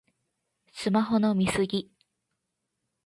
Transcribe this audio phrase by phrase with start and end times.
[0.71, 1.91] スマホの見過ぎ